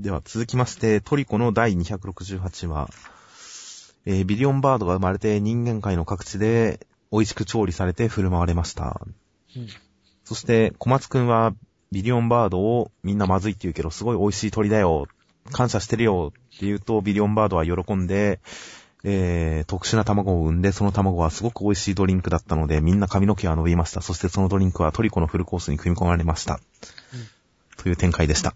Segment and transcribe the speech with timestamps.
[0.00, 2.88] では続きまして、トリコの第268話。
[4.06, 8.98] えービリオンバードが生まれて人間界の各地で美味しく調理されて振る舞われました。
[9.54, 9.66] うん
[10.24, 11.54] そして、小松くんは
[11.90, 15.06] ビリオンバードをみんなまずいって言うけど、すごい美味しい鳥だよ。
[15.50, 18.40] 感謝してるよって言うと、ビリオンバードは喜んで、
[19.02, 24.00] えー、特殊な卵を産んで、その卵はすごく美味しいドリンクだったので、みんな髪の毛が伸びました。
[24.00, 26.60] そしてそのドリンクはトリコのフルコースに組み込まれました。
[27.76, 28.54] という展開でした。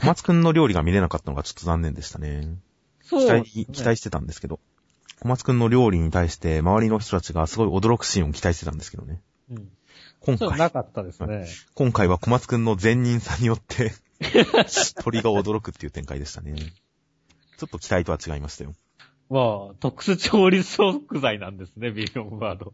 [0.00, 2.56] 小松くんの料理が見れなかったのがちょっと残念でしたね。
[3.02, 4.60] そう期待、期待してたんですけど。
[5.20, 9.20] 小松くんの料理に対して周りの人たちがすごい驚くシーンを期待してたんですけどね。
[9.50, 9.68] うん。
[10.20, 11.46] 今回、なかったですね。
[11.74, 13.92] 今回は小松くんの善人さによって、
[15.02, 16.54] 鳥が驚くっていう展開でしたね。
[17.58, 18.74] ちょっと期待とは違いましたよ。
[19.28, 22.72] まあ、特殊調理食材なんですね、ビリオンバード。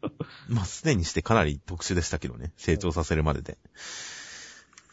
[0.48, 2.52] まあ、すでにしてかなり特殊でしたけどね。
[2.56, 3.58] 成長させるまでで。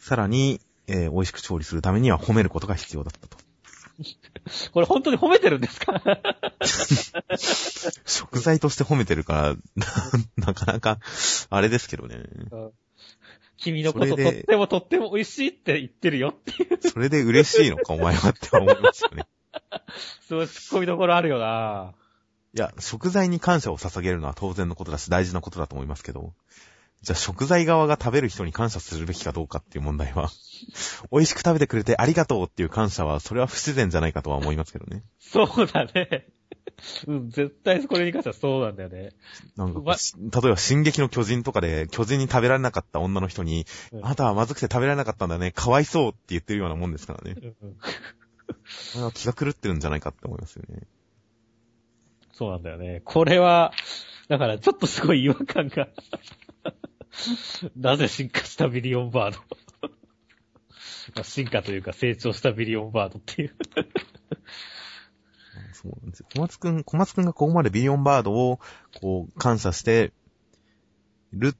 [0.00, 3.38] さらに、えー美味しく調理するためには褒めることが必要だったと。
[4.72, 6.02] これ本当に褒めてるんですか？
[8.06, 9.54] 食材として褒めてるから、
[10.36, 10.98] な なかなか、
[11.50, 12.16] あれですけどね。
[13.56, 19.26] 君のこととってもとっても美味しいって言ってるよっていう、それで嬉しいのか、お前はって思いますよね。
[20.28, 21.94] そういう突っ込みどころあるよな
[22.52, 26.34] いや、食材に感謝を捧げるのは当然のことだし、大事なことだと思いますけど、
[27.04, 30.30] じゃあ食材側が食べる人に感謝するべきかどうかっていう問題は、
[31.12, 35.04] 美味しく食べてくれてありがとうっていう感謝は、それは不自然じゃないかとは思いますけどね。
[35.20, 36.26] そうだね。
[37.06, 39.10] うん、絶対これに関してはそうなんだよね。
[39.56, 47.36] なんか例えば進撃の巨人とかで、巨人に食べられなかった女の人に、うんあなたはまずくて食べられなかったんだね、かわいそうって言ってるようなもんですからね。
[47.62, 47.76] うん
[49.12, 50.82] 気が狂ってるんじゃないかって思いますよね。
[52.32, 53.00] そうなんだよね。
[53.04, 53.72] これは、
[54.28, 55.88] だからちょっとすごい違和感が。
[57.76, 59.38] なぜ進化したビリオンバード？
[61.14, 63.54] まあ進化というか成長したビリオンバードっていう。
[65.72, 66.26] そうなんですよ。
[66.34, 68.58] 小松くん、小松くんがここまでビリオンバードを、
[69.00, 70.12] こう、感謝して
[71.32, 71.54] る、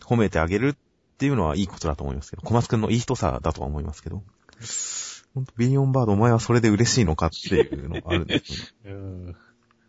[0.00, 0.76] 褒めてあげるっ
[1.18, 4.22] ていうのはいいことだと思いますけど、小松くんのいい人さだとは思いますけど、
[5.34, 8.92] ほんとビリオンバードお前はそれで嬉しいのかっていうのがあるんですよね。
[8.92, 8.94] う
[9.30, 9.36] ん。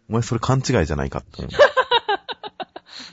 [0.10, 1.50] お前それ勘違いじゃないかって思う。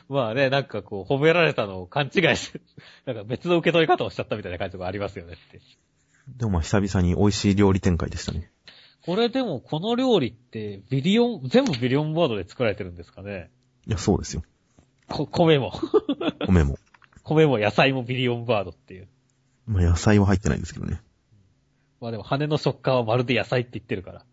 [0.08, 2.60] まあね、なんかこう、褒められたのを勘違いして、
[3.04, 5.60] なんか別の受け取り方をしちゃったみたいな感じがありますよねって。
[6.36, 8.50] でもまあ久々に美味しい料理展開でしたね。
[9.04, 13.50] これでもこの料理ってビリオン、全部ビリオンバードで作られてるんですかね？
[13.86, 14.42] いや、そうですよ。
[15.08, 15.72] こ米も。
[16.46, 16.78] 米も。
[17.22, 19.08] 米も野菜もビリオンバードっていう。
[19.66, 21.00] まあ野菜は入ってないんですけどね。
[22.00, 24.24] まあでも羽の食感はまるで野菜って言ってるから。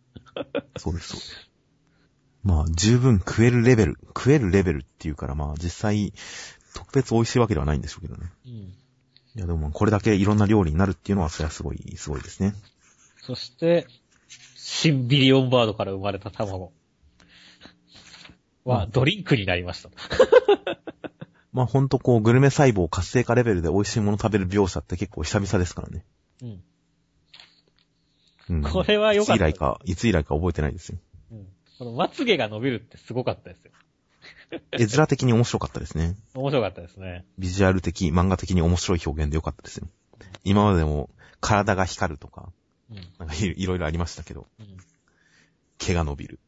[0.78, 1.50] そうです、そうです。
[2.46, 6.14] まあ、十分食えるレベル、食えるレベルっていうから、まあ実際、
[6.76, 8.32] 特別美味しいわけではないんでしょうけどね。
[8.46, 8.52] うん。
[8.52, 8.74] い
[9.34, 12.54] や、でもまあこれだけいろんな料理になるっていうのは、それはすごい、すごいですね。
[13.24, 13.88] そして、
[14.56, 16.72] 新ビリオンバードから生まれた卵。
[18.64, 19.90] は、ドリンクになりました。
[21.52, 26.06] まあほんとこう、グルメ細胞活性化レベルで美味しいもの食べる描写って結構久々ですからね。
[26.44, 26.64] うん。
[28.50, 28.62] うん。
[28.62, 31.00] これは良かったいつ以来か、いつ以来か覚えてないですよ。
[31.80, 31.86] うん。
[31.88, 33.72] このまつげが伸びるってすごかったですよ。
[34.72, 36.16] 絵面的に面白かったですね。
[36.34, 37.26] 面白かったですね。
[37.38, 39.88] ビジュアル的、漫画的に面白い表現でよかったですよ。
[40.44, 41.10] 今までも、
[41.42, 42.52] 体が光るとか、
[42.92, 42.98] うん。
[43.20, 44.78] なんかいいろいろありましたけど、うん。
[45.78, 46.40] 毛が伸びる。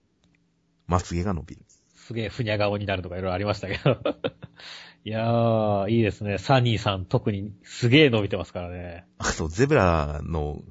[0.88, 1.62] まつげが伸びる。
[1.96, 4.02] すげえふにゃ顔になるとかいろいろありましたけど。
[5.04, 6.38] いやー、いいですね。
[6.38, 9.06] サニーさん特にすげえ伸びてますからね。
[9.18, 10.62] あと、ゼブラの、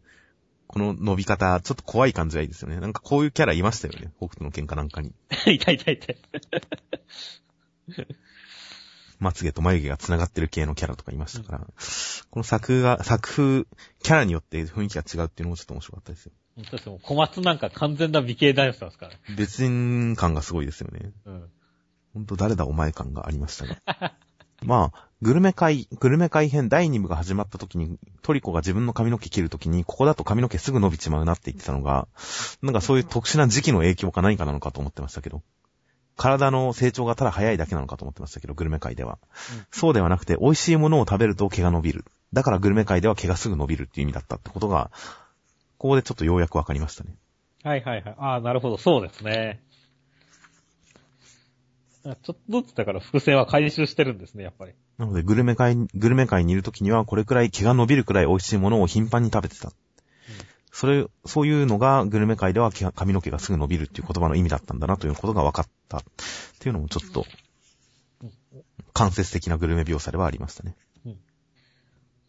[0.76, 2.81] この伸び方、ちょっと怖い感じがいいですよね。
[2.81, 4.12] なんかこういうキャラいましたよね。
[4.19, 5.14] 北斗の喧嘩なんかに。
[5.47, 6.12] いたいたいた。
[9.19, 13.65] まつげと眉毛が繋がってる系のキャラとかいましたから、この作画、作風、
[14.03, 16.32] キャラによって雰囲気が違うっていうのもちょっと面白かったですよ。
[16.56, 16.98] 本当ですよ。
[17.03, 19.12] 小松なんか完全な美形男子なんですから。
[19.34, 21.10] 別人感がすごいですよね。
[21.25, 21.50] うん。
[22.12, 24.12] ほんと誰だお前感がありましたが。
[24.62, 32.07] まあ、グルメ会、グルメ会編第2部が始まった時に、トリコが自分の髪の毛切る時に、ここだと髪の毛すぐ伸びちまうなって言ってたのが、
[32.60, 35.42] なんかそういう特殊な時期の影響か何かなのかと思ってましたけど、
[36.16, 39.18] 体の成長がただ早いだけなのかと思ってましたけど、グルメ会では。
[39.54, 42.04] うんそうではなくて、美味しいものを食べると毛が伸びる。
[42.34, 44.91] だからグルメ会では毛がすぐ伸びるっていう意味だったってことが、
[45.78, 47.15] ここでちょっとようやくわかりましたね。
[47.62, 48.15] はいはいはい。
[48.19, 49.60] ああ、なるほど、そうですね。
[52.06, 54.72] あちょっとずつだから伏線は回収してるんですね、やっぱり。
[54.98, 59.72] なので、グルメ会、グルメ会にいるときには、これくらい毛が伸びるくらい美味しいものを頻繁に食べてた。
[60.72, 65.98] それ、そういうのが、グルメ界では髪の毛がすぐ伸びるっていう言葉の意味だったんだなということが分かった。
[65.98, 66.03] っ
[66.58, 67.24] ていうのもちょっと
[68.22, 68.32] うん、
[68.92, 70.76] 間接的なグルメ描写ではありましたね。
[71.04, 71.18] うん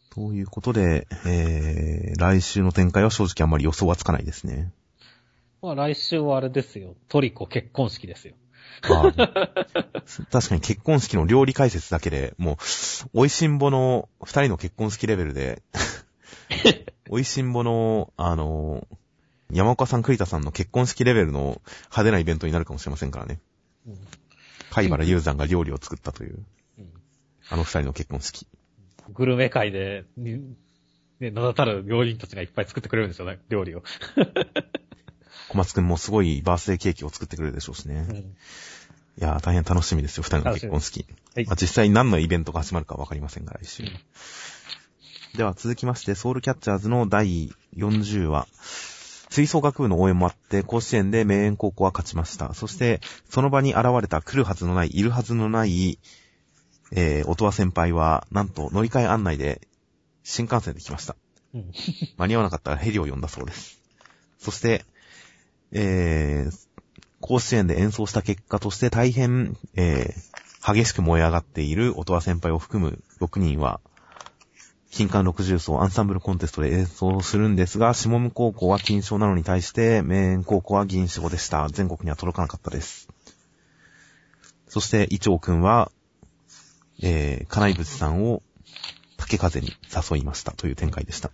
[0.09, 4.71] ということで、えー、来週の展開は正直あんまり予想はつかないですね。
[5.61, 6.95] まあ来週はあれですよ。
[7.07, 8.33] トリコ結婚式ですよ。
[8.83, 9.11] あ
[10.31, 12.57] 確かに結婚式の料理解説だけで、もう、
[13.13, 15.61] 美味しんぼの二人の結婚式レベルで、
[17.09, 18.87] 美味しんぼの、あの、
[19.51, 23.39] 山岡さん、栗田さんの結婚式レベルの派手なイベントになるかもしれませんからね。
[23.87, 23.97] うん
[24.69, 26.45] 貝原雄山が料理を作ったという、
[26.77, 26.91] うん
[27.49, 28.45] あの二人の結婚式。
[29.13, 30.55] グルメ界で、に
[31.19, 33.83] ね、名だたる料理人たちがいっぱい作ってくれるんですよね、料理を。
[35.49, 38.05] 小松くんもすごいバースデーケーキを作ってくれるでしょうしね。
[38.09, 38.35] うん
[39.19, 41.07] いやー、大変楽しみですよ、二人の結婚式。
[41.35, 43.81] はいまあ、実際何のイベントが始まるかわかりませんが、来週。
[43.81, 43.89] うん
[45.37, 48.47] では続きまして、ソウルキャッチャーズの第40話。
[49.29, 52.53] 吹奏楽部の応援もあって、甲子園で名園高校は勝ちました。
[52.55, 55.99] そして、その場に現れた来るはずのない、いるはずのない、
[56.91, 59.61] えー、音羽先輩は、なんと乗り換え案内で、
[60.23, 61.15] 新幹線で来ました。
[61.53, 61.71] うん。
[62.17, 63.79] 間に合わなかったらヘリを呼んだそうです。
[64.39, 64.85] そして、
[65.71, 66.67] えー、
[67.21, 73.79] 甲子園で演奏した結果として大変、えー、激しく燃え上がっている音羽先輩を含む6人は、
[74.91, 81.67] 金管60層アンサンブルコンテストで演奏するんですが、下武高校は金賞なのに対して、名園高校は銀賞でした。
[81.69, 83.09] 全国には届かなかったです。
[84.67, 85.91] そして、イチョウくんは、
[87.01, 88.41] えー、金井仏さんを
[89.17, 89.73] 竹風に
[90.11, 91.31] 誘いましたという展開でした。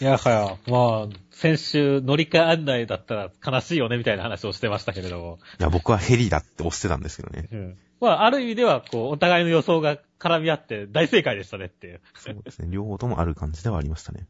[0.00, 5.38] いやはや、まあ、先週乗り換え案内だったら悲しいよねみたいな話をしてましたけれども。
[5.58, 7.48] いや、僕はヘリだって押してたんですけどね。
[7.50, 7.78] うん。
[8.00, 12.00] まあ、ある意味では、こう、お互いの予想が絡み合って大正解でしたねっていう。
[12.16, 12.68] そうですね。
[12.70, 14.26] 両方ともある感じではありましたね。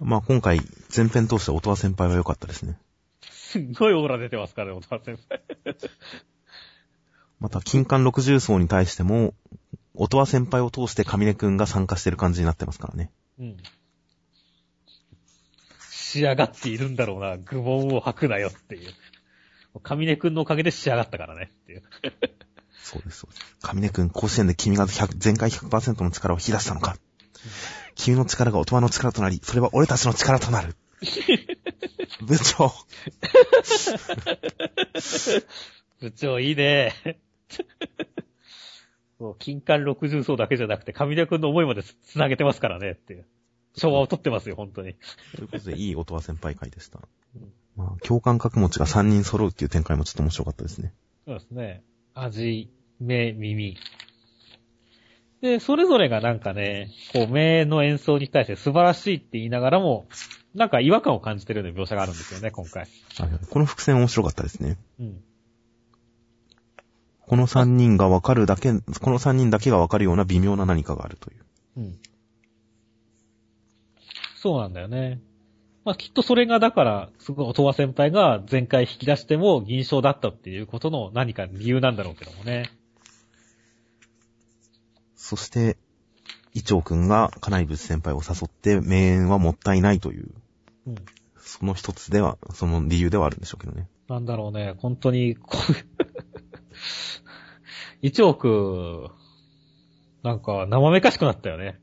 [0.00, 0.60] まあ今回、
[0.94, 2.78] 前編通して音羽先輩は良かったですね。
[3.48, 5.76] すっごいオーラ出てますからね、お父先生。
[7.40, 9.34] また、金管60層に対しても、
[9.94, 13.10] 音羽先輩を通して上根くんが参加してる感じになってますからね。
[13.40, 13.56] うん。
[16.10, 18.94] 仕上がっているんだろうな、愚問を吐くなよっていう。
[19.82, 21.82] 上根くんのおかげで仕上がったからねっていう。
[22.82, 23.44] そうです、そうです。
[23.60, 26.96] 上根くん、甲子園で君が100全開100%の力を引き出したのか。
[27.94, 30.74] 君の力が音羽の力となり、それは俺たちの力となる。
[32.22, 32.72] 部長。
[36.00, 36.94] 部長いいね。
[39.18, 43.26] そう、金管60層だけじゃなくて、上根くんの思いまでつ繋げてますからねっていう。
[43.78, 44.94] 昭和を取ってますよ、本当に。
[45.36, 47.00] ということで、いい音羽先輩会でした
[47.36, 47.52] うん。
[47.76, 50.92] まあ、共感覚持ちが3人揃うっていう展開もちょっと面白かったですね。
[51.26, 51.82] そうですね。
[52.14, 52.70] 味、
[53.00, 53.76] 目、耳。
[55.40, 60.08] で、それぞれがなんかね、こう、目の演奏に対して素晴らしいって言いながらも、
[60.54, 62.88] なんか違和感を感じてるような描写があるんですよね、今回。
[63.50, 64.76] この伏線面白かったですね。
[64.98, 65.22] うん。
[67.20, 71.44] この3人がわかるだけ、この3人だけがわかるような微妙な何かがあるという。
[71.76, 71.98] うん。
[74.40, 75.20] そうなんだよね。
[75.84, 82.70] まあ、きっとそれがだから、すごい音羽先輩が前回引き出しても銀賞だったっていうことの何か理由なんだろうけどもね。
[85.16, 85.76] そして、
[86.54, 90.28] イチョウくんが金井仏先輩を誘って、名演はもったいないという、
[90.86, 90.94] うん。
[91.38, 93.88] その一つでは、その理由ではあるんでしょうけどね。
[94.08, 95.72] なんだろうね、本当に、こう、
[98.02, 99.08] 一億、
[100.22, 101.80] なんか生めかしくなったよね。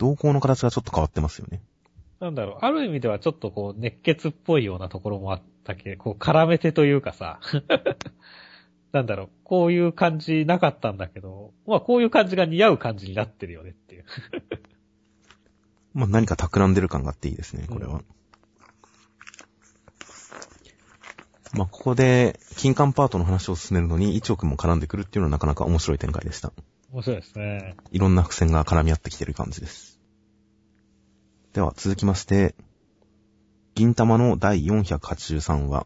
[0.00, 1.60] 動向の形がちょっと変わってますよね。
[2.20, 7.38] なんだろう、ある意味ではちょっとこう、熱血っぽいようなところもあったけこう、絡めてというかさ、
[8.92, 14.04] なんだろう、こういう感じなかったんだけど、まあこういう感じが似合う感じになってるよねっていう。
[15.92, 17.96] まあ何か企んでる感があっていいですね、これは。
[17.96, 18.04] うん
[21.52, 26.52] まあここで、金管パートの話を進めるのに、イチョウくんも絡んでくるっていうのはなかなか面白い展開でした。
[26.92, 27.76] 面白いですね。
[27.90, 29.89] いろんな伏線が絡み合ってきてる感じです。
[31.52, 32.54] では続きまして、
[33.74, 35.84] 銀玉の第483話。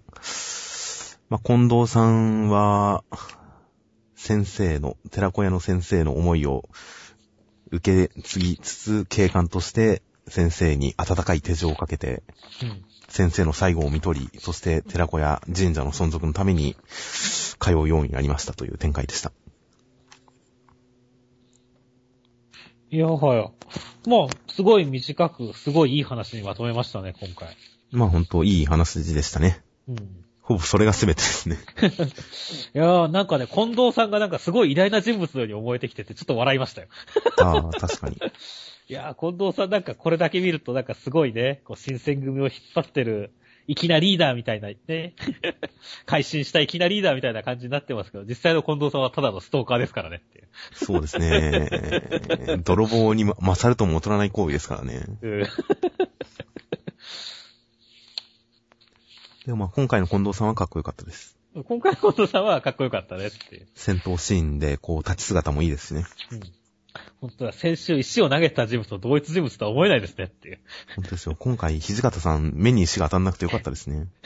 [1.31, 3.03] まあ、近藤さんは、
[4.15, 6.69] 先生の、寺子屋の先生の思いを
[7.71, 12.23] 受け継ぎつつ、警官として先生に温かい手錠をかけて、
[12.63, 12.85] うん。
[13.09, 16.77] 先生の最後を見取り、そして寺子屋神社の存続のために
[17.59, 19.33] 通うようになりましたという展開でした。
[22.91, 23.51] いやはや。
[24.07, 27.57] まあ、すごい短く、すごいいい話にまとめましたね、今回。
[27.91, 29.63] まあ本当いい話でしたね。
[29.89, 30.25] うん。
[30.43, 31.57] ほぼそれが全てですね。
[32.75, 36.89] いやー、なんかね、近藤さんがなんかすごい偉大な人物のように思えてきてて、ちょっと笑いましたよ。
[37.39, 38.17] ああ、確かに。
[38.89, 43.33] いやー、近藤さんなんかこれだけ見るとなんかすごいね、こう新選組を引っ張ってる
[43.67, 45.15] 粋なリーダーみたいなね、
[46.07, 50.49] 改心した粋なリーダーみたいな感じになってますけど、実際の近藤さんはただのストーカーですからねっていう。
[50.73, 52.59] そうですね。
[52.65, 55.05] 泥棒に勝るとも劣らない行為ですからね。
[55.23, 55.45] うん
[59.47, 61.37] でもまあ今回の近藤さんはかっこよかったです。
[61.55, 63.69] 今回の近藤さんはかっこよかったねっていう。
[63.75, 66.07] 戦闘シーンでこう立ち姿もいいですしね。
[66.33, 66.41] うん。
[67.21, 70.59] 本当は先週石を投げてた人物と同一人物とは思えないですねっていう。
[70.97, 71.37] 本当ですよ。
[71.39, 74.09] 今回土方さん目に石が当たんなくてよかったですね。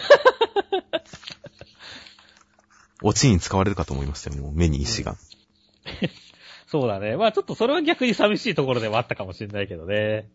[3.03, 5.17] オチに使われるかと思いましたよ、もう目に石が。
[6.67, 7.17] そうだね。
[7.17, 10.29] まあちょっとそれは逆に寂しいところではあったかもしれないけどね。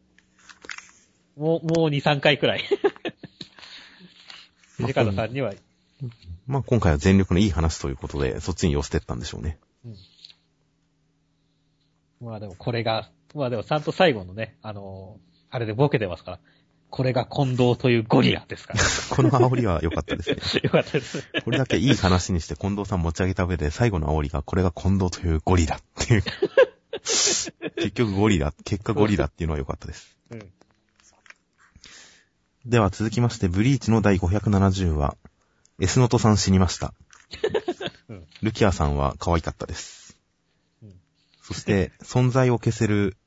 [1.37, 2.63] もう、もう2、3回くらい。
[4.77, 5.53] 藤方さんには、
[6.47, 9.59] まあ今回は全力のいい話ということで、そっちに寄せてったんでしょうね。
[12.23, 15.17] まあでもこれが、まあでもちゃんと最後のね、あの
[15.49, 16.39] あれでボケてますから。
[16.89, 18.79] これが近藤というゴリラですから。
[19.15, 20.61] この煽りは良かったですね。
[20.63, 21.27] よかったです。
[21.43, 26.23] これだけいい話にして近藤さん持ち上げた上で、最後の煽りが、これが近藤というゴリラっていう。
[27.01, 30.15] 結局ゴリラ、結果ゴリラっていうのは良かったです。
[30.29, 30.53] うん。
[32.67, 35.17] では続きまして、ブリーチの第570話、
[35.79, 36.93] エスノトさん死にました。
[38.09, 40.02] うんルキアさんは可愛かったです。
[41.49, 43.17] うんそして、存在を消せる、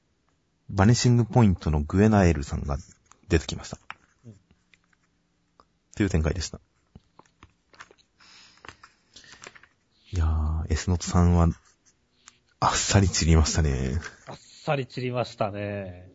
[0.71, 2.79] バネシングポイントのグエナエルさんが
[3.29, 3.79] 出てきました。
[4.27, 4.35] うん
[5.97, 6.61] という展開でした。
[10.13, 11.49] いやー、エスノトさんは、
[12.61, 13.99] あっさり散りましたね。
[14.27, 16.11] あっさり散りましたね。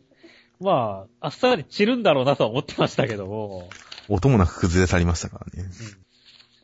[0.60, 3.68] まあ、あっさり散るんだろうなとは思ってましたけども、
[4.08, 5.68] 音もなく崩れ去りましたからね。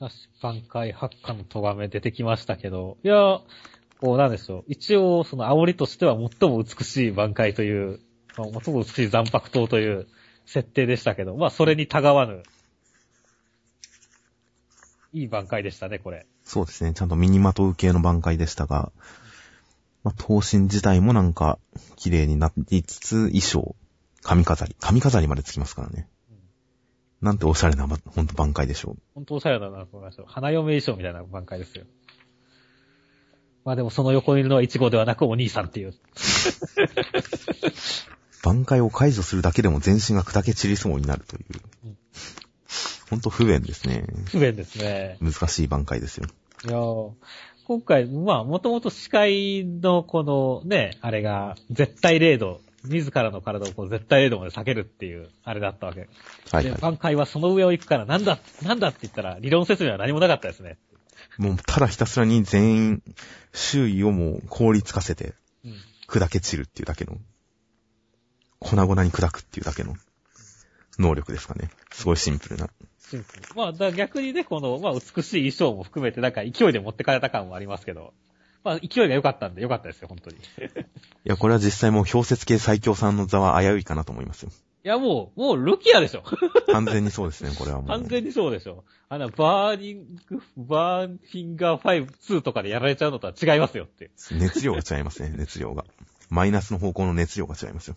[0.01, 0.09] うん。
[0.41, 3.41] 挽回発火の咎め出てきましたけど、いや、
[4.01, 4.65] こうなんでしょう。
[4.69, 8.01] 一応、その煽りとしては最も美しい挽回という、
[8.37, 10.07] まあ最も美しい残白刀という
[10.47, 12.43] 設定でしたけど、まあそれにたがわぬ、
[15.13, 16.27] いい挽回でしたね、これ。
[16.45, 16.95] そうですね。
[16.95, 18.93] ちゃんと身にまとう系の挽回でしたが、
[20.05, 21.59] まあ、頭身自体もなんか、
[21.97, 23.75] 綺麗になりつつ、衣装、
[24.23, 26.09] 髪飾り、髪飾りまでつきますからね。
[27.21, 28.97] なんておしゃれな、まほんと挽回でしょう。
[29.15, 30.23] 本当おしゃれだなと思いました。
[30.27, 31.85] 花嫁衣装みたいな挽回ですよ。
[33.69, 35.93] まあでもその横にいるのはイチゴではなくお兄さんっていう。
[38.43, 41.43] 挽回を解除するだけでも全身が砕け散りそうになるという
[41.85, 41.99] うん。
[43.11, 44.07] ほんと不便ですね。
[44.25, 45.19] 不便ですね。
[45.21, 46.25] 難しい挽回ですよ。
[46.65, 47.11] いやー
[47.67, 56.01] 今回、まあ、もともと司会のこのね、あれが、絶対0度、自らの体をこう絶対0度まで下げるっていう、あれだったわけ。
[56.01, 56.09] で、
[56.53, 56.81] はいはい。
[56.81, 60.79] 挽回はその上を行くから、なんだ、なんだって言ったら、理論説明は何もなかったですね。
[61.39, 63.03] もう、ただひたすらに全員、
[63.53, 65.35] 周囲をもう凍りつかせて、
[65.65, 65.75] うん。
[66.09, 67.19] 砕け散るっていうだけの、
[68.59, 69.95] 粉々に砕くっていうだけの、
[70.99, 71.71] 能力ですかね。
[71.93, 72.71] すごいシンプルな。
[72.99, 78.15] シンプルまあ、逆にね、この、まあ、美しい衣装も含めて、なんか勢いで持ってかれた感もありますけど、
[78.65, 80.37] まあ、勢いが良かったんで良かったですよ、本当に。
[80.37, 80.85] い い
[81.25, 84.51] や、これは実際もう氷雪系最強さんの座は危ういかなと思いますよ。
[84.89, 86.23] や、もう、もうルキアでしょ。
[86.73, 87.87] 完全にそうですね、これはもう。
[87.89, 88.85] 完全にそうでしょ。
[89.09, 94.11] あの、バーニング、バーナーフィンガー5、2とかでやられちゃうのとは違いますよって。
[94.33, 95.85] 熱量が違いますね、熱量が。
[96.31, 97.97] マイナスの方向の熱量が違いますよ。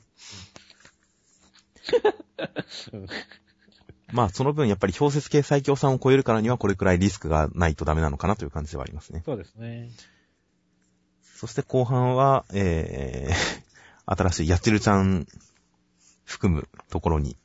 [2.94, 3.08] うん
[4.12, 9.24] まあ、その分やっぱり氷雪系最強さんを超えるからにはこれくらいリスクがないとダメなのかなという感じではありますね。
[9.26, 9.90] そうですね。
[11.38, 13.62] そして後半は、えー、
[14.06, 15.26] 新しいヤチルちゃん
[16.32, 17.38] 含むところに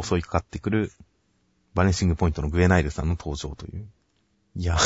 [0.00, 0.90] 襲いかかってくる
[1.74, 3.86] バネシングポイントのグエナイルさんの登場という。
[4.56, 4.76] いや、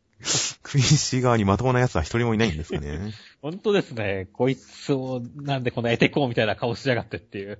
[0.62, 3.12] クイーンシー側にまともな奴は一人もいないんですかね。
[3.40, 4.28] 本当ですね。
[4.32, 7.58] こいつを、なんでこのエテコーみたいな顔しやがってっていう。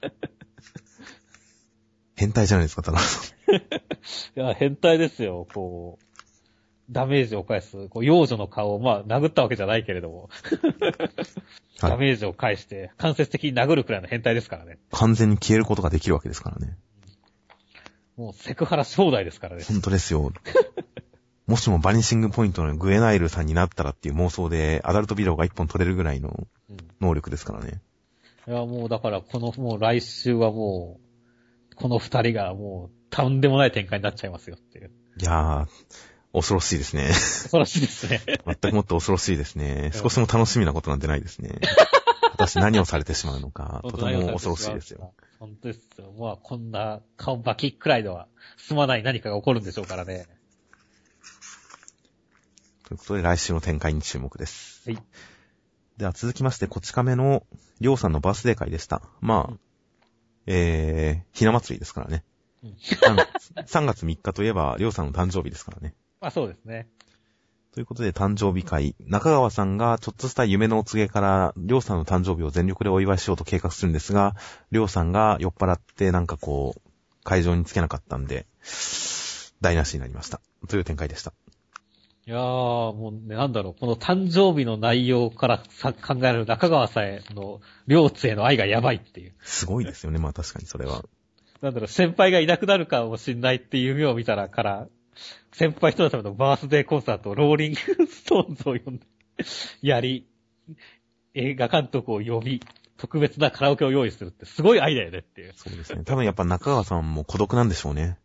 [2.16, 3.00] 変態じゃないですか、ただ。
[3.00, 3.02] い
[4.34, 5.46] や、変態ですよ。
[5.54, 6.09] こう、
[6.90, 7.88] ダメージを返す。
[7.88, 10.28] こう、幼女の顔を、まあ、殴ったわけじゃないけれども、
[11.80, 14.78] はいダメージを返して、間接的に殴るくらいの変態ですからね。
[14.90, 16.76] 完全に消えることができるわけですからね。
[18.16, 19.64] もう、セクハラ正代ですからね。
[19.66, 20.30] 本当ですよ。
[21.46, 27.80] もしもバニシングポイントのグエナイルさんになったらっていう妄想でアダルトビデオが一本撮れるぐらいのうん能力ですからね。
[28.46, 31.00] いや、もうだから、この、もう来週はも
[31.72, 34.90] う、この二人がもう、とんでもない展開になっちゃいますよっていう。
[35.18, 35.66] いやー、
[36.32, 37.08] 恐ろしいですね。
[37.08, 38.20] 恐ろしいですね。
[38.46, 39.90] 全くもって恐ろしいですね。
[39.94, 41.60] 少しも楽しみなことなんてないですね。
[42.32, 45.12] 果たして何をされてしまうのか、とても恐ろしいですよ。。
[45.38, 46.12] 本当ですよ。
[46.18, 50.26] まあ、こんな顔バキくらいでは済まない何かが起こるんでしょうからね。
[52.84, 54.88] ということで来週の展開に注目です。
[54.88, 55.02] はい。
[55.96, 57.44] では続きまして、こち亀の
[57.80, 59.02] りょうさんのバースデー会でした。
[59.20, 59.58] まあ、
[60.46, 62.24] えー、ひな祭りですからね。
[62.62, 65.94] うん3月 ,3 月3日といえば、りょうさんの誕生日ですからね。
[66.20, 66.88] まあそうですね。
[67.72, 68.96] ということで、誕生日会。
[69.00, 74.34] 中川さんがちょっとした夢のお告げから、りょうさんの誕生日を全力でお祝いしようと計画するんですが、
[74.72, 76.80] りょうさんが酔っ払ってなんかこう、
[77.22, 78.46] 会場につけなかったんで、
[79.60, 80.40] 台無しになりました。
[80.68, 81.32] という展開でした。
[82.26, 89.34] いやー、もうね、なんだろう、この誕生日の内容からさ考えられる中川さんへの、両津への愛がやばいっていう。
[89.42, 90.18] すごいですよね。
[90.18, 91.04] まあ確かにそれは。
[91.62, 94.88] なんだろう、先輩がいなくなるかもしんないっていう夢を見たらから、
[95.52, 99.06] 先輩とのためのバースデーコンサート、ローリングストーンズを呼んで、
[99.82, 100.26] やり、
[101.34, 102.62] 映画監督を呼び、
[102.96, 105.54] 特別なカラオケを用意するってすごい愛だよねっていう。
[105.56, 106.04] そうですね。
[106.04, 108.18] 多分やっぱ中川さんも孤独なんでしょうね。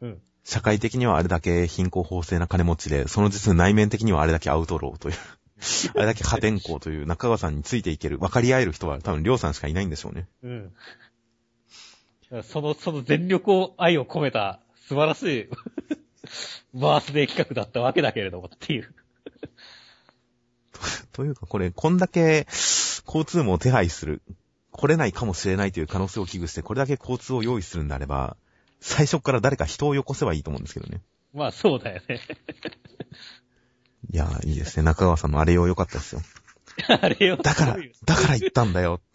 [0.00, 0.22] うん。
[0.44, 5.14] 社会的にはあれだけ貧困法制な金持ちで、その実内面的にはあれだけアウトローという、
[5.94, 10.26] あれだけ破天荒という中川さんについていける、分かり合える人は多分りょうさんしかいないんでしょうね。
[10.42, 10.72] うん。
[12.42, 15.48] その、その全力を、愛を込めた素晴らしい
[16.74, 18.92] バースデー企画だったわけだけれどもっていう。
[21.14, 22.48] というかこれ、こんだけ
[23.06, 24.20] 交通網を手配する、
[24.72, 28.36] 来れないかもしれないという可能性を危惧して、これだけ交通を用意するんであれば、
[28.80, 31.02] 最初から誰か人をよこせばいいと思うんですけどね。
[31.34, 32.18] まあそうだよね。
[34.10, 34.82] いやー、いいですね。
[34.82, 36.22] 中川さんのあれよ良かったですよ。
[37.00, 37.36] あれよ。
[37.36, 39.00] だからだから言ったんだよ。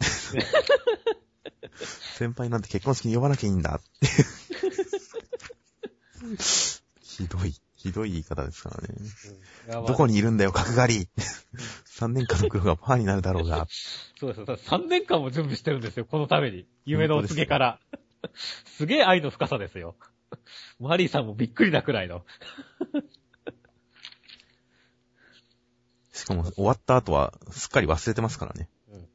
[2.16, 4.45] 先輩なんて結婚式に呼ばなきゃいいんだって。
[7.16, 8.94] ひどい、ひどい言い方ですからね。
[9.68, 11.08] いやまあどこにいるんだよ、角刈り。
[11.98, 13.66] 3年間の苦労がパーになるだろうが。
[14.20, 14.46] そうですよ。
[14.46, 16.66] 3年間も準備してるんですよ、このために。
[16.84, 17.80] 夢のお告げから。
[18.66, 19.96] すげえ愛の深さですよ。
[20.78, 22.26] マリーさんもびっくりなくらいの。
[26.12, 28.68] しかも終わった後はすっかり忘れてますからね。
[28.90, 29.08] うん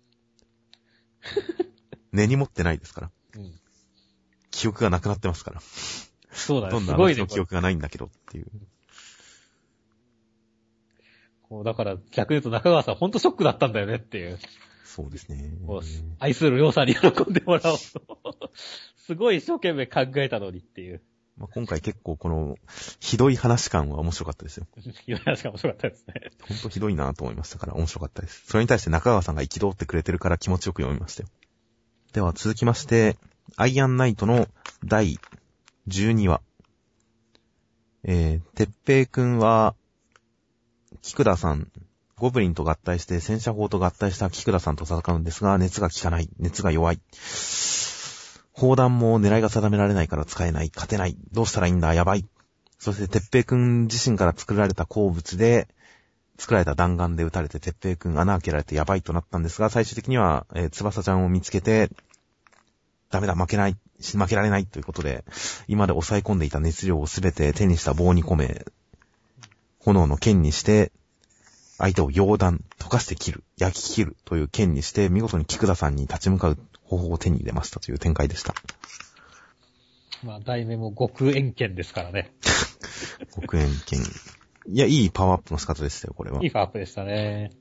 [2.11, 3.11] 根に持ってないですから。
[3.35, 3.53] うん。
[4.49, 5.61] 記憶がなくなってますから。
[6.31, 6.71] そうだね。
[6.71, 7.15] どんなすごいね。
[7.15, 8.47] これの記憶がないんだけどっていう。
[11.43, 14.39] こうだから逆に言うと中川さんほんとショックだったんだよねっていう。
[14.85, 15.53] そうですね。
[16.19, 18.51] 愛するりょうさんに喜んでもらおうと。
[18.97, 21.01] すごい一生懸命考えたのにっていう。
[21.37, 22.57] まあ、今回結構この、
[22.99, 24.67] ひどい話感は面白かったですよ。
[25.07, 26.13] いう話が面白かったですね。
[26.47, 28.43] ほんとひどいなと思いましたから面白かったです。
[28.45, 31.29] それに対して中川さんが憤ってくれてるから気持ちよく読みましたよ。
[32.13, 33.17] では続きまして、
[33.55, 34.47] アイアンナイトの
[34.85, 35.17] 第
[35.87, 36.41] 12話。
[38.03, 39.75] えー、てっぺいくんは、
[41.01, 41.71] 菊田さん、
[42.17, 46.29] ゴブリンと合体して戦車砲と合体した菊田さんと戦うんですが、熱が効かない。
[46.37, 46.99] 熱が弱い。
[48.53, 50.71] 砲弾も狙いが定められないから使えない。
[50.73, 51.17] 勝てない。
[51.31, 51.93] どうしたらいいんだ？
[51.95, 52.27] やばい。
[52.77, 55.67] そして、てっぺいくん自身から作られた鉱物で、
[56.37, 61.89] 作られた弾丸で撃たれて、てっぺいくん穴開けられてやばいとなったんですが、最終的には、えー、翼ちゃんを見つけて、
[63.09, 65.23] ダメだ、負けない、負けられないということで、
[65.67, 68.65] 今まで抑え込んでいた熱量をすべて手にした棒に込め、
[69.79, 70.91] 炎の剣にして、
[71.77, 78.53] 相手を溶断、溶かして切る、焼き切るという剣にして、見事に菊田さんに立ち向かう方法を手に入れましたという展開でした。
[80.23, 82.31] まあ、題名も極遠剣ですからね。
[83.35, 83.99] 黒煙剣。
[84.67, 86.43] いや、いいパワーアップの仕方でしたよ、これは。
[86.43, 87.51] いいファーアップでしたね。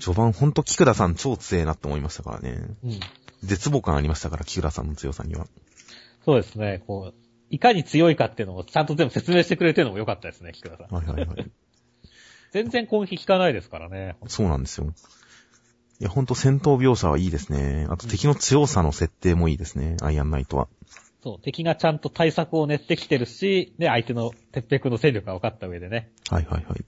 [0.00, 2.58] 序盤ほんと菊田さん超強えなって思いましたからね。
[2.82, 3.00] うん。
[3.42, 5.46] 絶望感ありましたから、菊田さんの強さには。
[6.24, 6.82] そうですね。
[6.86, 7.14] こう、
[7.50, 10.94] いかに強いかっていうのをちゃんと全部説明してくれてるのも良かったですね、菊田さん。
[10.94, 11.50] はいはいはい。
[12.52, 14.16] 全然攻撃効かないですからね。
[14.26, 14.92] そうなんですよ。
[16.00, 17.86] いや、ほんと戦闘描写はいいですね。
[17.90, 20.68] あと敵の強さの設定もいいですね、アイアンナイトは。
[21.22, 26.10] そう、敵がちゃんと対策を練ってきてるし、ね、相手の鉄壁の勢力が分かった上でね。
[26.30, 26.84] はいはいはい。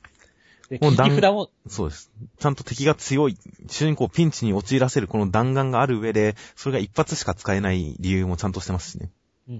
[0.72, 2.10] で、もう弾切り札も、そうです。
[2.38, 3.36] ちゃんと敵が強い、
[3.68, 9.10] 主人公をピンチに陥らせるこの弾丸がある上で、それが一発しか使えない理由もちゃんとしてますしね。
[9.50, 9.58] うん。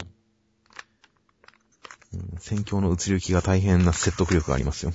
[2.15, 4.93] うん、戦況の移り行きが大変な説得力がありますよ。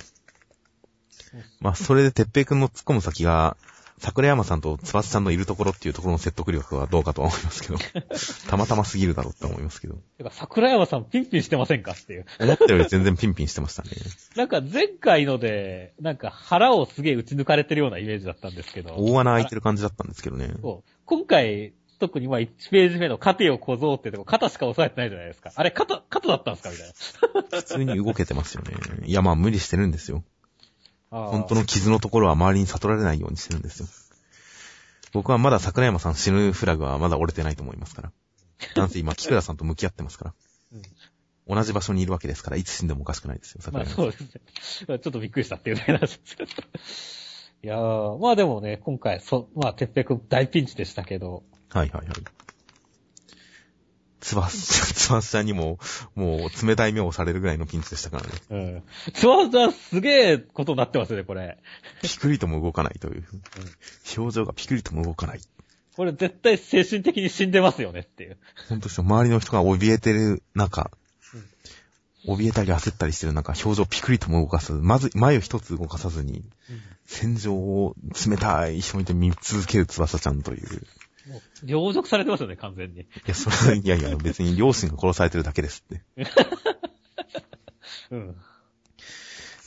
[1.60, 3.56] まあ、それで、てっぺいくんの突っ込む先が、
[3.98, 7.76] 桜山さんとつばつさんのいるところっていうところの説得力はどうかとは思いますけど。
[8.48, 9.96] たまたますぎるだろうって思いますけど。
[10.16, 11.92] てか、桜山さんピンピンしてませんか？
[11.92, 12.26] っていう。
[12.40, 13.90] 思ったより全然ピンピンしてましたね。
[14.36, 18.94] なんか前回ので、なんか腹をすげえ打ち抜かれてるようなイメージだったんですけど。
[18.96, 20.50] 大穴開いてる感じだったんですけどね。
[20.62, 20.90] そう。
[21.04, 25.50] 今回、特にまあ1ページ目の盾を小僧ってとこ、肩しか押さえてないじゃないですか。
[25.54, 26.70] あれ、肩、肩だったんですか？
[27.34, 27.60] みたいな。
[27.60, 28.72] 普通に動けてますよね。
[29.06, 30.22] いや、まあ無理してるんですよ。
[31.10, 33.86] 本当の傷のところは周りに悟られないようにしてるんですよ。
[35.12, 38.12] 僕はまだ桜山さん死ぬフラグはまだ折れてないと思いますから。
[38.76, 40.34] なんせ今、菊田さんと向き合ってますから。
[40.74, 40.82] うん
[41.48, 44.20] 同じ場所にいるわけですから、いつ死んでもおかしくないですよ、まあ桜山さん。
[44.20, 44.98] そうですね。
[44.98, 46.50] ちょっとびっくりしたっていうだけなんですけど。
[47.62, 52.16] いやー、まあでもね、今回、そ、まあ、てっぺくん大ピンチでしたけど、はいはいはい。
[54.20, 55.78] つば、つばしちゃんにも、
[56.14, 58.30] もう冷たい目をされるぐらいのピンチでしたからね。
[58.50, 58.82] うん。
[59.12, 61.58] つばさちゃんすげえことになってますよね、これ。
[62.02, 63.24] ピクリとも動かないという。
[64.16, 65.40] 表情がピクリとも動かない。
[65.96, 68.38] これ絶対精神的に死んでますよねっていう。
[68.68, 69.04] 本当ですよ。
[69.04, 70.90] 周りの人が怯えてる中、
[72.24, 74.72] 怯えたり焦ったりしてる中、表情ピクリとも動かす。
[74.72, 76.44] まず、前を一つ動かさずに、
[77.06, 77.94] 戦場を
[78.28, 80.86] 冷たい瞳で見続ける翼ちゃんという。
[81.64, 83.02] 両辱されてますよね、完全に。
[83.02, 86.04] いや、それは、いやいや、別に両親が殺されてるだけですって。
[88.10, 88.36] うん。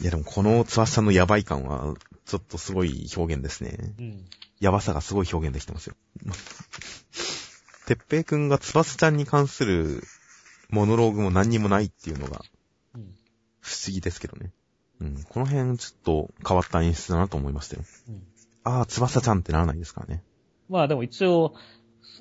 [0.02, 1.94] いや、でもこの翼ちゃんのヤバい感は、
[2.26, 3.78] ちょっとすごい表現ですね。
[4.00, 4.26] うん。
[4.60, 5.96] ヤバさがすごい表現できてますよ。
[7.88, 10.04] てっぺいくんが翼ちゃんに関する
[10.70, 12.42] モノローグも何にもないっていうのが。
[13.60, 14.52] 不思議ですけどね。
[15.00, 15.24] うん。
[15.24, 17.84] この辺ちょっと変わった演出だなと思いましたよ。
[18.10, 18.24] うん。
[18.64, 20.24] ああ、翼ちゃんってならないですからね。
[20.72, 21.54] まあでも一応、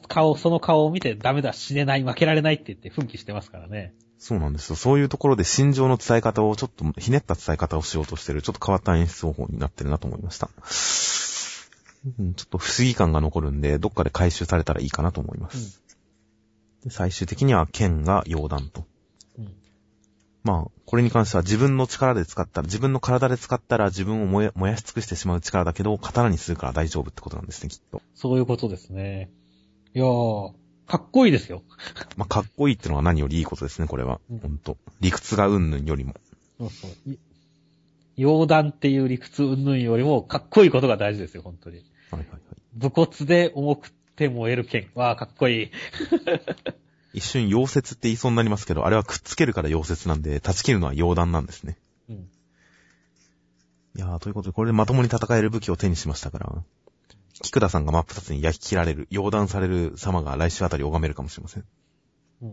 [0.09, 3.95] 顔、その顔を見てダメだ、死ねない、負けられないって言って奮起してますからね。
[4.19, 4.77] そうなんですよ。
[4.77, 10.51] そういうところで心情の伝え方をちょっとひねった伝え方をしようとしてる、ちょっと変わった演出方法になってるなと思いました。
[12.19, 15.81] うん、ちょっと不思議感が残るんで、どっかで回収されたらいいかなと思います。
[16.83, 18.85] で最終的には剣が溶断と。
[20.44, 20.50] うん。
[20.50, 28.03] まあ、これに関しては自分の力で使ったら、自分の体で使ったら自分を燃やし尽くしてしまう力だけど、刀にするから大丈夫ってことなんですね、きっと。
[28.14, 29.31] そういうことですね。
[29.94, 30.53] いやー、
[30.87, 31.62] かっこいいですよ。
[32.16, 34.20] まあ、かっこいいってのは何よりいいことですね、これは。
[34.31, 34.76] うんほんと。
[35.00, 36.14] 理屈がうんぬんよりも。
[36.59, 37.11] そうそう。
[37.11, 37.18] い
[38.18, 41.76] 溶断っていう理屈云々よりも、かっこいいことが大事ですよ、本当に。
[42.11, 42.40] はいはいはい。
[42.74, 44.90] 武骨で重くて燃える剣。
[44.94, 45.70] わー、かっこいい。
[47.12, 51.77] 一瞬溶接って言いそうになりますけど、あれはくっつけるから溶接なんで、断ち切るのは溶断なんですね。
[52.09, 52.16] うん。
[53.96, 56.64] いやー、ということで、これでまともに戦える武器を手にしましたから、
[57.42, 61.64] 菊田さんが真っ二つに焼き切られる、溶断される様が来週あたり拝めるかもしれません。
[62.42, 62.49] うん。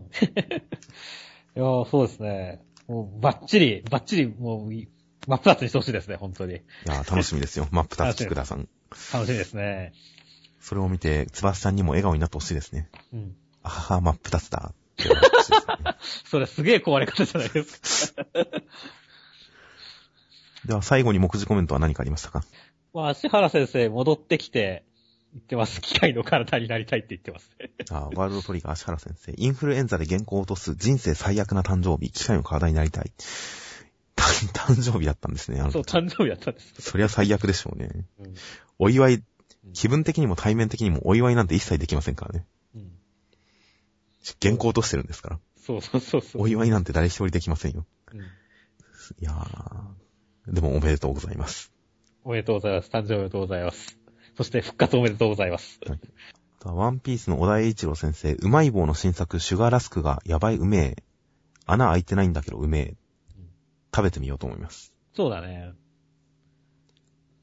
[1.54, 2.62] やー、そうですね。
[2.88, 4.88] もう、バッチリ、バッチリ、もうい、
[5.26, 6.54] 真っ二つにしてほしいですね、本当に。
[6.54, 7.68] いやー、楽しみですよ。
[7.72, 8.68] 真っ二つ菊田さん。
[9.12, 9.92] 楽しみですね。
[10.60, 12.88] それを見て、翼さんにも笑顔になってほしいですね。
[13.12, 13.36] うん。
[13.68, 14.72] あはは、真っ二つだ。
[14.72, 15.08] って
[16.24, 18.24] それすげえ壊れ方じゃないですか。
[20.66, 22.44] では、最後に目次コメントは何かありましたか？
[22.94, 24.84] まあ、足原先生戻ってきて、
[25.34, 25.80] 言ってます。
[25.82, 27.70] 機械の体になりたいって言ってますね。
[27.90, 29.34] あーワールドトリガー足原先生。
[29.36, 33.12] インフルエンザで原稿を落とす人生最悪な誕生日、機械の体になりたい。
[34.16, 35.58] 誕 誕生日だったんですね。
[35.70, 36.74] そう、誕生日やったんです。
[36.80, 37.90] そりゃ最悪でしょうね。
[38.18, 38.34] うん。
[38.78, 39.22] お祝い、
[39.74, 42.46] 気分的にも対面的にもお祝いなんて一切できませんからね。
[44.42, 44.48] うん。
[44.48, 45.40] 原稿落としてるんですから。
[45.56, 46.42] そうそうそうそう。
[46.42, 47.86] お祝いなんて誰一人できませんよ。
[48.12, 48.20] うん。
[48.20, 48.24] い
[49.20, 50.52] やー。
[50.54, 51.72] でもおめでとうございます。
[52.24, 52.90] おめでとうございます。
[52.90, 53.98] 誕生日おめでとうございます。
[54.36, 55.80] そして復活おめでとうございます。
[56.64, 60.96] はワンピースの小田栄一郎先生、うまい棒の新作、シュガーラスクがやばいうめえ。
[61.66, 62.96] 穴開いてないんだけどうめえ。
[63.94, 64.92] 食べてみようと思います。
[65.14, 65.72] そうだね。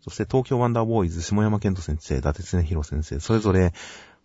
[0.02, 3.74] そして東京ワンダーボーイズ、下山健人先生、伊達恒弘先生、それぞれ、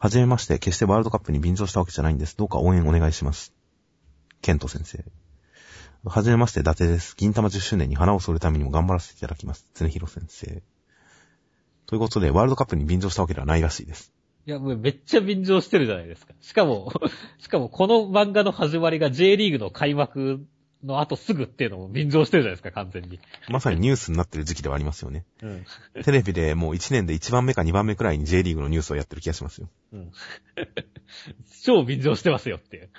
[0.02, 2.34] はじめまして、決してワールドカップに便乗したわけじゃないんです。
[2.34, 3.52] どうか応援お願いします。
[4.40, 5.04] 健人先生。
[6.06, 7.14] はじめまして、伊達です。
[7.18, 9.66] 銀玉10周年に花を添えるためにも頑張らせていただきます。
[9.74, 10.62] 恒弘先生。
[11.84, 14.14] ということで、ワールドカップに便乗したわけではないらしいです。
[14.46, 16.32] いや、もうめっちゃ便乗してるじゃないですか。
[16.40, 16.90] しかも、
[17.38, 20.46] しかもこの漫画の始まりが J リーグの開幕
[20.84, 23.20] の後すぐっていうのも便乗してるじゃないですか、完全に。
[23.48, 25.24] まさにニュースになってる時期ではありますよね。
[25.42, 25.64] うん。
[26.02, 29.68] テレビでもう1年で1番目か2番目くらいに J リーグのニュースをやってる気がしますよ。
[29.92, 30.12] うん。
[31.62, 32.90] 超便乗してますよっていう。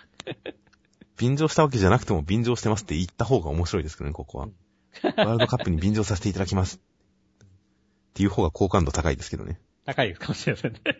[1.17, 4.49] 便乗したわけじゃなくても便乗してますって言った方が面白いですけどね、ここは。
[5.03, 6.77] ワールドカップに便乗させていただきます。
[6.77, 9.59] っていう方が好感度高いですけどね。
[9.85, 10.79] 高いかもしれませんね。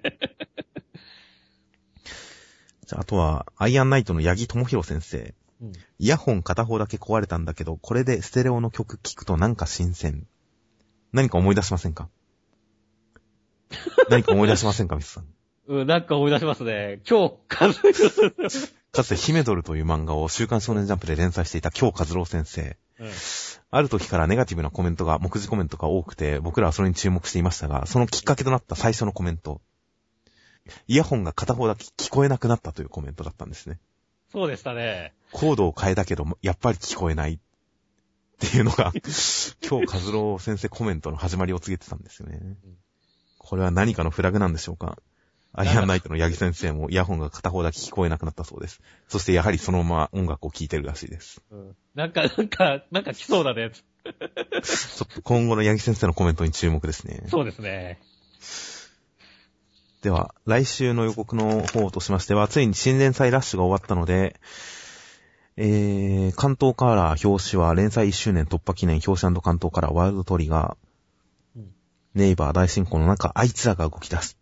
[2.88, 5.34] じゃあ、あとは、アイアンナイトの八木智弘先生。
[5.62, 5.72] うん。
[6.00, 10.28] イヤホン片方だけ壊れたんだけど、これでステレオの曲聴くとなんか新鮮。
[11.14, 12.10] 何か思い出しませんか？
[14.10, 14.96] 何か思い出しませんか？
[14.96, 15.26] ミスさん。
[15.68, 17.02] うん、なんか思い出しますね。
[17.10, 17.94] 今日、数え
[18.92, 22.78] かつてヒメドルという漫画を週刊少年ジャンプで連載していた京和郎先生。
[23.00, 23.12] うん。
[23.74, 29.62] ある時からネガティブなコメントが、目次コメントが多くて、僕らはそれに注目していましたが、そのきっかけとなった最初のコメント。
[30.88, 33.80] イヤホンが片方だけ聞こえなくなったというコメントだったんですね。
[34.32, 35.14] そうでしたね。
[35.32, 37.34] コードを変えたけど、やっぱり聞こえない。
[37.34, 37.38] っ
[38.40, 38.92] ていうのが、
[39.62, 42.40] 今日和郎先生コメントの始まりを告げてたんですよね。
[43.38, 44.98] これは何かのフラグなんでしょうか
[45.54, 48.82] アイアンナイトの八木先生もイヤホンが片方だけ聞こえなくなったそうです。
[49.10, 51.42] そしてやはりそのまま音楽を聴いてるらしいです。
[51.52, 51.76] うん。
[51.94, 53.72] なんか、なんか、なんか来そうだね。
[53.74, 57.24] ちょっと今後の八木先生のコメントに注目ですね。
[57.28, 58.00] そうですね。
[60.02, 64.40] では、来週の予告の方としましては、ついに新連載ラッシュが終わったので、
[65.58, 71.72] えー、関東カラー表紙は連載1周年突破記念表紙関東カラーワイルドトリガー、うん
[72.16, 74.38] ネイバー大進行の中、あいつらが動き出す。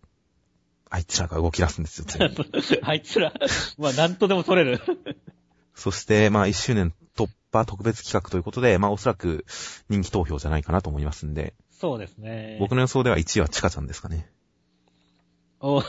[0.89, 2.35] あいつらが動き出すんですよ、ついに
[2.81, 3.33] あいつら、
[3.77, 4.81] まあ、なんとでも取れる。
[5.75, 9.45] そして、まあ1周年突破特別企画ということで、まあおそらく
[9.89, 12.57] 人気投票じゃないかなと思いますんで、そうですね。
[12.59, 14.29] 僕の予想では1位はチカちゃんですかね。
[15.61, 15.83] お い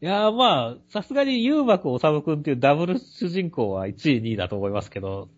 [0.00, 5.28] やーまあ、さすがにゆうまくおさむくんっていうダブル主人公は1位、2位だと思いますけど、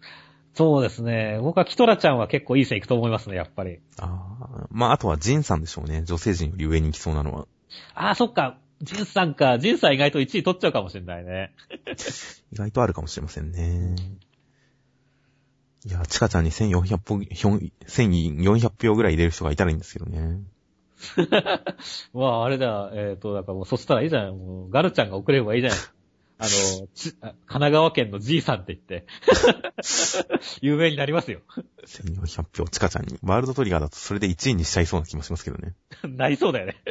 [0.54, 1.38] そうですね。
[1.40, 3.80] 僕はキトラちゃんは結構いい線いくと思いますね、やっぱり。
[3.98, 6.02] ああ、まああとはジンさんでしょうね。
[6.04, 7.46] 女性陣より上に行きそうなのは。
[7.94, 8.58] ああ、そっか。
[8.82, 9.58] ジンさんか。
[9.58, 11.54] ジンさん意外と1位取っちゃうかもしれないね。
[12.52, 13.96] 意外とあるかもしれませんね。
[15.86, 17.48] いや、チカちゃんに1400票、
[17.86, 20.40] 1400票ぐらい入れる人がいたらいいんですけどね。
[22.14, 24.38] まあ、あれだ、えっ、と、だからもう、そしたらいいじゃん。
[24.38, 25.74] もう、ガルちゃんが送ればいいじゃん。
[26.42, 29.06] あの、ちあ神奈川県のじいさんって言って。
[30.60, 31.40] 有名になりますよ。
[31.86, 33.16] 1400票、チカちゃんに。
[33.22, 35.74] ワールドトリガーだとそれで1位にしちゃいそうな気もしますけどね。
[36.02, 36.82] なりそうだよね。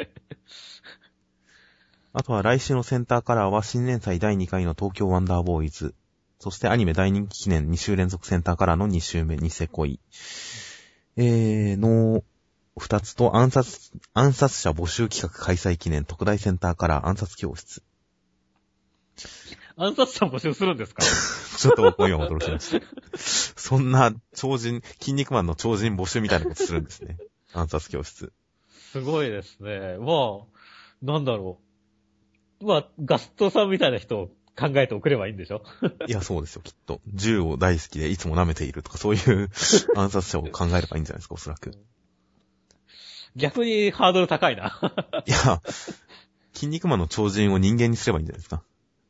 [2.13, 5.95] あとは来週のセンターカラーは新連載第2回の東京ワンダーボーイズ。
[6.39, 10.00] そしてアニメ大人気記念2週連続センターカラーの2週目、ニセ恋。
[11.17, 12.24] えー、の
[12.78, 17.84] 2つと暗殺、暗殺者募集企画開催記念特大センターカラー暗殺教室。
[19.78, 21.04] 暗殺者募集するんですか？
[21.58, 22.86] ちょっと僕も今驚きました。
[23.60, 27.18] そんな超人、筋肉マンの超人募集みたいなことするんですね。
[27.54, 28.32] 暗殺教室。
[28.92, 29.98] すごいですね。
[30.00, 31.60] まあ、なんだろ
[32.62, 32.66] う。
[32.66, 35.64] まあ、ガストさんみたいな人を考えて送ればいいんでしょ？
[36.08, 37.02] いや、そうですよ、きっと。
[37.08, 39.50] 銃を大好きでいつも舐めているとか、そういう
[39.96, 41.72] 暗殺者を考えればいいんじゃないですか、おそらく。
[43.36, 44.80] 逆にハードル高いな。
[45.26, 45.62] いや、
[46.54, 48.63] 筋肉マンの超人を人間にすればいいんじゃないですか。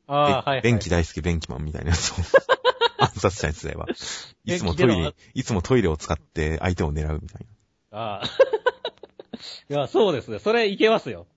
[0.07, 0.61] ああ、はい、はい。
[0.61, 2.15] 便器大好き便器マンみたいなやつを
[2.99, 3.87] 暗殺者にすれば。
[4.45, 7.45] いつもトイレ、いつもトイレを使って相手を狙うみたい
[7.91, 8.25] ああ。
[9.69, 10.39] いや、そうですね。
[10.39, 11.27] それいけますよ。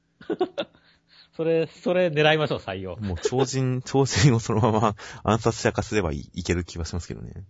[1.37, 2.97] それ、それ狙いましょう、採用。
[2.97, 3.09] な。
[3.09, 7.44] もう超人、超人をそのまま暗殺者化すればいいいける気はしますけどね。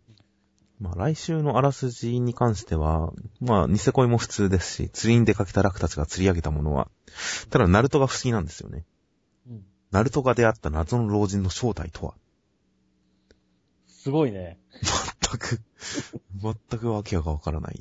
[0.81, 6.89] まあ来週のあらすじに関しては、まあニセ恋も普通ですし、釣りに出かけたラクたちが釣り上げたものは、
[7.51, 8.85] ただナルトが不思議なんですよね。
[9.49, 12.15] うんナルトが出会った謎の老人の正体とは？
[13.87, 14.59] すごいね。
[14.83, 15.61] 全く、
[16.43, 17.81] 全くわけがわからない。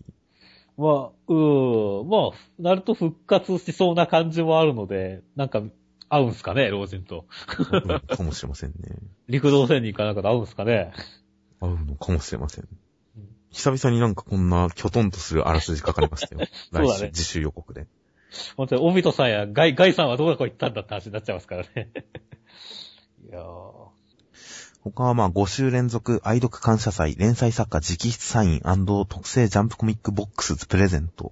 [0.78, 5.64] まあ、うー、まあ、ナルト復活しそうな感じもあるので、なんか、
[6.08, 7.26] 合うんすかね、老人と。
[7.58, 8.76] うんかもしれませんね。
[9.28, 10.94] 陸道戦に行かなんかで合うんすかね。
[11.60, 12.68] 合うのかもしれません。
[13.54, 16.46] 久々になんかこんなキョトンとするあらすじ書かれましたよ。
[16.74, 17.88] そうだね来週、自習予告で。
[18.58, 21.92] 本当に、オビトさんやガイ、ガイさんはどこ行ったんだって話になっちゃいますからね。
[23.30, 23.84] いやー。
[24.82, 31.32] 他はまあ5週連続愛読感謝祭連載作家直筆サイン特製ジャンプコミックボックスプレゼント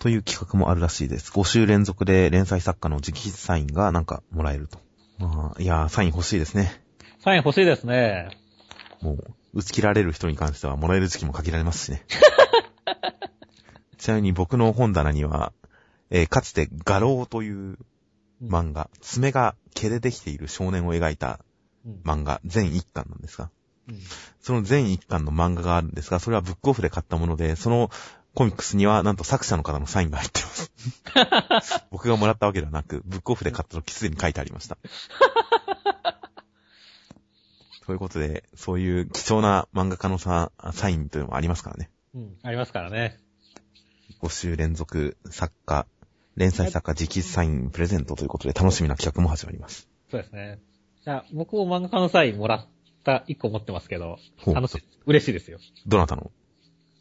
[0.00, 1.30] という企画もあるらしいです。
[1.30, 4.80] 5週連続で連載作家の直筆サインがなんかもらえると。
[5.18, 6.82] まあ、いやー、サイン欲しいですね。
[7.20, 8.41] サイン欲しいですね。
[9.02, 12.04] もう、打ち切られる人に関してはもらえる時期も限られますしね。
[13.98, 15.52] ちなみに僕の本棚には、
[16.10, 17.78] えーかつて画廊という
[18.42, 21.40] 漫画、爪が毛でできている少年を描いた
[21.84, 23.50] うん漫画、全一巻なんですが、
[23.88, 24.00] うん
[24.40, 27.90] その全一巻の漫画があるんですが、それはブックオフで買ったもので、その
[28.34, 31.82] コミックスにはなんと作者の方のサインが入ってます。
[31.90, 34.78] 僕がもらったわけではなく、ブックオフで買った時すでに書いてありました。
[37.86, 41.90] ということで、そういう貴重な漫画家のさサインというのもありますからね。
[42.14, 43.18] うん、ありますからね。
[44.22, 45.86] 5週連続作家、
[46.36, 49.88] 連載作家直筆サインプレゼントということで楽しみな企画も始まります。
[50.10, 50.60] そうですね。
[51.04, 52.66] じゃあ、僕も漫画家のサインもらっ
[53.04, 54.82] た1個持ってますけど、楽しい。
[55.06, 55.58] 嬉しいですよ。
[55.86, 56.30] どなたの？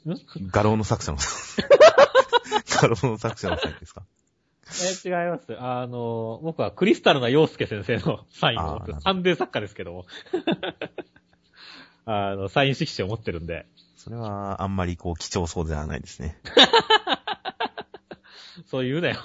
[0.10, 0.18] ん？
[0.48, 1.20] 画廊の作者の、
[2.82, 4.04] 画廊の作者のサインですか？
[5.06, 5.56] え、違います。
[5.60, 10.06] あの、僕はクリスタルな洋介先生のサインをサンデー作家ですけども。
[12.06, 16.40] あの、サイン色紙を持ってるんで、それはあんまりこう貴重そうではないですね。
[18.66, 19.18] そう言うなよ。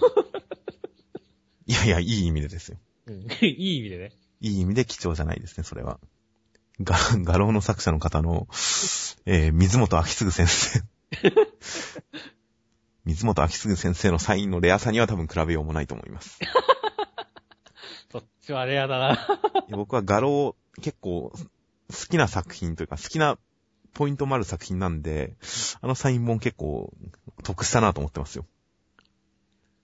[1.66, 2.78] いやいや、いい意味でですよ。
[3.06, 4.12] うんいい意味でね。
[4.40, 5.98] いい意味で貴重じゃないですね、それは。
[6.80, 8.46] 画、画廊の作者の方の、
[9.24, 10.82] えー、水本秋次先生。
[13.06, 16.40] 水本秋次先生のサインのレアさには多分比べようもないと思います。
[18.10, 19.40] そっちはレアだな。
[19.70, 23.38] 僕は画廊結構好きな作品というか好きな
[23.94, 25.36] ポイントもある作品なんで、
[25.80, 26.92] あのサイン本結構
[27.44, 28.44] 得したなと思ってますよ。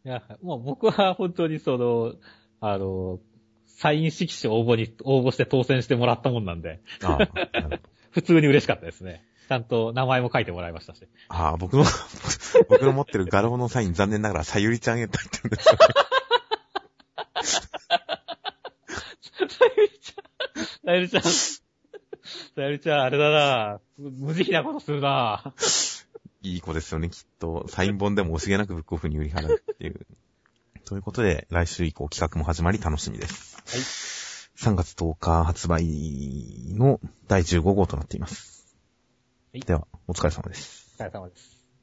[0.04, 2.14] いや、もう僕は本当にその、
[2.61, 3.20] あの、
[3.66, 7.28] サイン色紙応募に、応募して当選してもらったもんなんで、ああ。
[8.11, 9.24] 普通に嬉しかったですね。
[9.48, 11.07] ちゃんと名前も書いてもらいましたし。
[11.28, 11.85] ああ、僕の、
[12.68, 15.78] 僕の持ってる画廊のサイン残念ながらさゆりちゃんへと言ってるんですよね。
[19.48, 20.20] さゆりちゃ
[20.61, 21.61] ん、さゆりちゃん、さ
[22.57, 25.52] ゆりちゃん、あれだな無慈悲なことするな
[26.42, 27.66] いい子ですよね、きっと。
[27.68, 30.07] サイン本でも惜しげなくブックオフに売り払うっていう。
[30.85, 34.50] ということで、来週以降企画も始まり楽しみです。
[34.57, 35.85] 3月10日発売
[36.76, 38.62] の第15号となっています。
[39.55, 40.95] はいでは、お疲れ様です。
[40.99, 41.62] お疲れ様です。